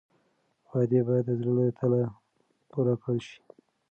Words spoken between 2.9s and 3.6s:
کړل شي.